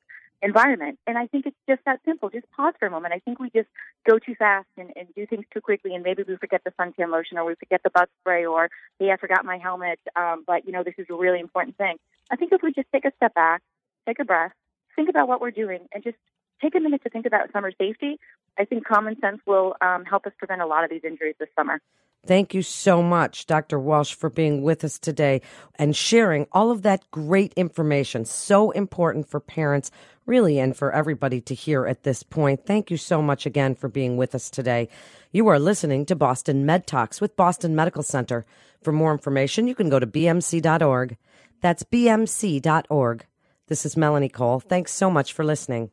environment? 0.44 1.00
And 1.08 1.18
I 1.18 1.26
think 1.28 1.46
it's 1.46 1.58
just 1.68 1.82
that 1.86 2.02
simple. 2.06 2.30
Just 2.30 2.50
pause 2.52 2.74
for 2.78 2.88
a 2.88 2.92
moment. 2.92 3.14
I 3.14 3.20
think 3.20 3.40
we 3.40 3.50
just 3.50 3.70
go 4.08 4.20
too 4.20 4.36
fast 4.36 4.68
and, 4.78 4.92
and 4.96 5.08
do 5.16 5.26
things 5.26 5.46
too 5.54 5.62
quickly, 5.62 5.96
and 5.96 6.04
maybe 6.04 6.24
we 6.28 6.36
forget 6.36 6.62
the 6.64 6.72
suntan 6.80 7.12
lotion 7.12 7.38
or 7.38 7.46
we 7.46 7.56
forget 7.56 7.82
the 7.84 7.90
bug 7.90 8.08
spray 8.22 8.46
or, 8.46 8.70
hey, 9.00 9.12
I 9.12 9.18
forgot 9.18 9.46
my 9.46 9.58
helmet, 9.58 10.00
um, 10.16 10.44
but, 10.46 10.66
you 10.66 10.74
know, 10.74 10.84
this 10.84 10.96
is 10.98 11.08
a 11.10 11.16
really 11.16 11.40
important 11.40 11.78
thing. 11.78 11.98
I 12.30 12.36
think 12.36 12.52
if 12.52 12.62
we 12.62 12.74
just 12.74 12.88
take 12.92 13.06
a 13.06 13.12
step 13.16 13.34
back, 13.34 13.62
take 14.08 14.20
a 14.20 14.26
breath, 14.26 14.52
think 14.96 15.10
about 15.10 15.28
what 15.28 15.42
we're 15.42 15.52
doing, 15.52 15.88
and 15.94 16.04
just 16.04 16.18
take 16.62 16.76
a 16.76 16.80
minute 16.80 17.04
to 17.04 17.10
think 17.10 17.26
about 17.26 17.52
summer 17.52 17.72
safety, 17.78 18.20
I 18.58 18.66
think 18.66 18.86
common 18.86 19.20
sense 19.20 19.42
will 19.46 19.76
um, 19.82 20.06
help 20.06 20.26
us 20.26 20.34
prevent 20.38 20.62
a 20.62 20.68
lot 20.68 20.84
of 20.84 20.90
these 20.90 21.04
injuries 21.04 21.36
this 21.40 21.50
summer. 21.56 21.82
Thank 22.26 22.54
you 22.54 22.62
so 22.62 23.04
much, 23.04 23.48
Dr. 23.48 23.78
Walsh, 23.78 24.14
for 24.14 24.30
being 24.30 24.62
with 24.62 24.86
us 24.86 24.98
today 24.98 25.42
and 25.76 25.94
sharing 25.94 26.48
all 26.54 26.72
of 26.72 26.84
that 26.84 27.04
great 27.12 27.52
information. 27.56 28.24
So 28.24 28.72
important 28.72 29.28
for 29.28 29.42
parents, 29.42 29.92
really, 30.26 30.58
and 30.58 30.76
for 30.76 30.94
everybody 30.94 31.42
to 31.42 31.54
hear 31.54 31.86
at 31.86 32.04
this 32.04 32.24
point. 32.24 32.66
Thank 32.66 32.90
you 32.90 32.96
so 32.96 33.22
much 33.22 33.46
again 33.46 33.76
for 33.76 33.90
being 33.90 34.16
with 34.16 34.34
us 34.36 34.50
today. 34.50 34.88
You 35.34 35.50
are 35.50 35.60
listening 35.60 36.06
to 36.06 36.16
Boston 36.16 36.66
Med 36.66 36.88
Talks 36.88 37.20
with 37.20 37.36
Boston 37.36 37.76
Medical 37.76 38.04
Center. 38.04 38.46
For 38.82 38.94
more 38.94 39.12
information, 39.12 39.68
you 39.68 39.76
can 39.76 39.90
go 39.90 40.00
to 40.00 40.08
bmc.org. 40.08 41.18
That's 41.60 41.84
bmc.org. 41.84 43.26
This 43.68 43.86
is 43.86 43.98
Melanie 43.98 44.30
Cole. 44.30 44.62
Thanks 44.62 44.94
so 44.94 45.10
much 45.10 45.34
for 45.34 45.44
listening. 45.44 45.92